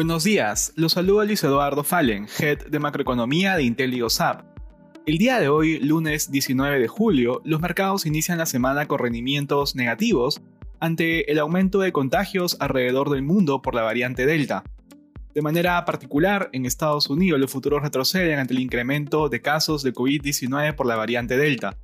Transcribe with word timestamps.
Buenos 0.00 0.24
días, 0.24 0.72
los 0.76 0.92
saluda 0.92 1.26
Luis 1.26 1.44
Eduardo 1.44 1.84
Fallen, 1.84 2.26
Head 2.38 2.68
de 2.68 2.78
Macroeconomía 2.78 3.56
de 3.56 3.64
IntelioSAP. 3.64 4.46
El 5.04 5.18
día 5.18 5.38
de 5.38 5.50
hoy, 5.50 5.78
lunes 5.78 6.30
19 6.30 6.78
de 6.78 6.88
julio, 6.88 7.42
los 7.44 7.60
mercados 7.60 8.06
inician 8.06 8.38
la 8.38 8.46
semana 8.46 8.88
con 8.88 8.98
rendimientos 8.98 9.76
negativos 9.76 10.40
ante 10.80 11.30
el 11.30 11.38
aumento 11.38 11.80
de 11.80 11.92
contagios 11.92 12.56
alrededor 12.60 13.10
del 13.10 13.20
mundo 13.20 13.60
por 13.60 13.74
la 13.74 13.82
variante 13.82 14.24
Delta. 14.24 14.64
De 15.34 15.42
manera 15.42 15.84
particular, 15.84 16.48
en 16.54 16.64
Estados 16.64 17.10
Unidos 17.10 17.38
los 17.38 17.52
futuros 17.52 17.82
retroceden 17.82 18.38
ante 18.38 18.54
el 18.54 18.60
incremento 18.60 19.28
de 19.28 19.42
casos 19.42 19.82
de 19.82 19.92
COVID-19 19.92 20.76
por 20.76 20.86
la 20.86 20.96
variante 20.96 21.36
Delta. 21.36 21.76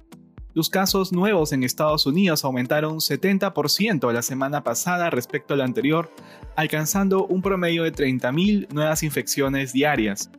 Los 0.57 0.70
casos 0.70 1.12
nuevos 1.12 1.52
en 1.52 1.64
Estados 1.64 2.07
Unidos 2.07 2.43
aumentaron 2.43 2.96
70% 2.96 4.11
la 4.11 4.23
semana 4.23 4.64
pasada 4.64 5.11
respecto 5.11 5.52
a 5.52 5.59
la 5.59 5.64
anterior, 5.64 6.10
alcanzando 6.56 7.27
un 7.27 7.42
promedio 7.42 7.83
de 7.83 7.92
30.000 7.92 8.73
nuevas 8.73 9.02
infecciones 9.02 9.74
diarias. 9.74 10.30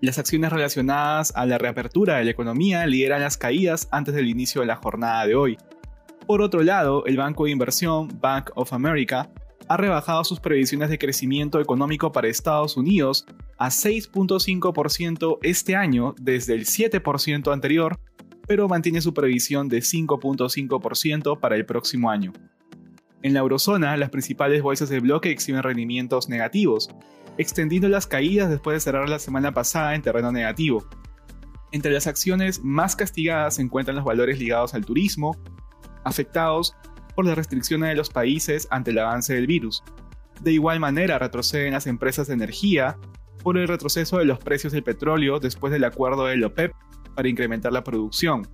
Las 0.00 0.18
acciones 0.18 0.50
relacionadas 0.50 1.32
a 1.36 1.46
la 1.46 1.56
reapertura 1.56 2.16
de 2.16 2.24
la 2.24 2.32
economía 2.32 2.84
lideran 2.88 3.20
las 3.20 3.36
caídas 3.36 3.86
antes 3.92 4.12
del 4.12 4.28
inicio 4.28 4.62
de 4.62 4.66
la 4.66 4.74
jornada 4.74 5.24
de 5.24 5.36
hoy. 5.36 5.56
Por 6.26 6.42
otro 6.42 6.64
lado, 6.64 7.06
el 7.06 7.16
banco 7.16 7.44
de 7.44 7.52
inversión 7.52 8.08
Bank 8.20 8.50
of 8.56 8.72
America 8.72 9.30
ha 9.68 9.76
rebajado 9.76 10.24
sus 10.24 10.40
previsiones 10.40 10.90
de 10.90 10.98
crecimiento 10.98 11.60
económico 11.60 12.10
para 12.10 12.26
Estados 12.26 12.76
Unidos 12.76 13.24
a 13.56 13.68
6.5% 13.68 15.38
este 15.42 15.76
año 15.76 16.16
desde 16.18 16.54
el 16.54 16.66
7% 16.66 17.52
anterior 17.52 18.00
pero 18.48 18.66
mantiene 18.66 19.02
su 19.02 19.14
previsión 19.14 19.68
de 19.68 19.78
5.5% 19.78 21.38
para 21.38 21.54
el 21.54 21.66
próximo 21.66 22.10
año. 22.10 22.32
En 23.22 23.34
la 23.34 23.40
eurozona, 23.40 23.96
las 23.96 24.10
principales 24.10 24.62
bolsas 24.62 24.88
de 24.88 25.00
bloque 25.00 25.30
exhiben 25.30 25.62
rendimientos 25.62 26.28
negativos, 26.28 26.88
extendiendo 27.36 27.88
las 27.88 28.06
caídas 28.06 28.48
después 28.48 28.74
de 28.74 28.80
cerrar 28.80 29.08
la 29.08 29.18
semana 29.18 29.52
pasada 29.52 29.94
en 29.94 30.02
terreno 30.02 30.32
negativo. 30.32 30.88
Entre 31.72 31.92
las 31.92 32.06
acciones 32.06 32.60
más 32.64 32.96
castigadas 32.96 33.56
se 33.56 33.62
encuentran 33.62 33.96
los 33.96 34.04
valores 34.04 34.38
ligados 34.38 34.72
al 34.74 34.86
turismo, 34.86 35.36
afectados 36.04 36.74
por 37.14 37.26
las 37.26 37.36
restricciones 37.36 37.90
de 37.90 37.96
los 37.96 38.08
países 38.08 38.66
ante 38.70 38.92
el 38.92 38.98
avance 38.98 39.34
del 39.34 39.46
virus. 39.46 39.82
De 40.40 40.52
igual 40.52 40.80
manera 40.80 41.18
retroceden 41.18 41.74
las 41.74 41.86
empresas 41.86 42.28
de 42.28 42.34
energía 42.34 42.96
por 43.42 43.58
el 43.58 43.68
retroceso 43.68 44.18
de 44.18 44.24
los 44.24 44.38
precios 44.38 44.72
del 44.72 44.84
petróleo 44.84 45.38
después 45.38 45.72
del 45.72 45.84
acuerdo 45.84 46.26
del 46.26 46.44
OPEP 46.44 46.72
para 47.18 47.28
incrementar 47.28 47.72
la 47.72 47.82
producción. 47.82 48.46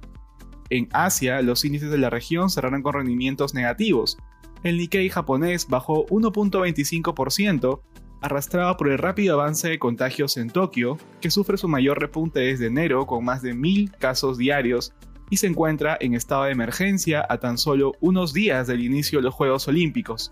En 0.70 0.88
Asia, 0.94 1.42
los 1.42 1.66
índices 1.66 1.90
de 1.90 1.98
la 1.98 2.08
región 2.08 2.48
cerraron 2.48 2.80
con 2.80 2.94
rendimientos 2.94 3.52
negativos. 3.52 4.16
El 4.62 4.78
Nikkei 4.78 5.10
japonés 5.10 5.68
bajó 5.68 6.06
1.25%, 6.06 7.82
arrastrado 8.22 8.74
por 8.78 8.88
el 8.88 8.96
rápido 8.96 9.38
avance 9.38 9.68
de 9.68 9.78
contagios 9.78 10.38
en 10.38 10.48
Tokio, 10.48 10.96
que 11.20 11.30
sufre 11.30 11.58
su 11.58 11.68
mayor 11.68 12.00
repunte 12.00 12.40
desde 12.40 12.68
enero 12.68 13.04
con 13.04 13.22
más 13.22 13.42
de 13.42 13.54
1.000 13.54 13.98
casos 13.98 14.38
diarios 14.38 14.94
y 15.28 15.36
se 15.36 15.46
encuentra 15.46 15.98
en 16.00 16.14
estado 16.14 16.44
de 16.44 16.52
emergencia 16.52 17.26
a 17.28 17.36
tan 17.36 17.58
solo 17.58 17.92
unos 18.00 18.32
días 18.32 18.66
del 18.66 18.82
inicio 18.82 19.18
de 19.18 19.24
los 19.24 19.34
Juegos 19.34 19.68
Olímpicos. 19.68 20.30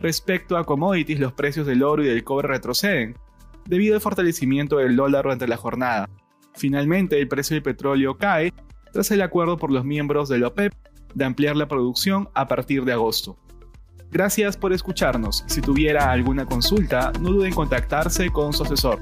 Respecto 0.00 0.56
a 0.56 0.64
commodities, 0.64 1.20
los 1.20 1.34
precios 1.34 1.66
del 1.66 1.82
oro 1.82 2.02
y 2.02 2.06
del 2.06 2.24
cobre 2.24 2.48
retroceden, 2.48 3.18
debido 3.66 3.96
al 3.96 4.00
fortalecimiento 4.00 4.78
del 4.78 4.96
dólar 4.96 5.24
durante 5.24 5.46
la 5.46 5.58
jornada. 5.58 6.08
Finalmente, 6.54 7.20
el 7.20 7.28
precio 7.28 7.54
del 7.54 7.62
petróleo 7.62 8.16
cae 8.16 8.52
tras 8.92 9.10
el 9.10 9.22
acuerdo 9.22 9.56
por 9.56 9.72
los 9.72 9.84
miembros 9.84 10.28
de 10.28 10.38
la 10.38 10.48
OPEP 10.48 10.72
de 11.14 11.24
ampliar 11.24 11.56
la 11.56 11.68
producción 11.68 12.28
a 12.34 12.46
partir 12.46 12.84
de 12.84 12.92
agosto. 12.92 13.36
Gracias 14.10 14.56
por 14.56 14.72
escucharnos. 14.72 15.44
Si 15.48 15.60
tuviera 15.60 16.12
alguna 16.12 16.46
consulta, 16.46 17.12
no 17.20 17.30
duden 17.30 17.48
en 17.48 17.54
contactarse 17.54 18.30
con 18.30 18.52
su 18.52 18.62
asesor. 18.62 19.00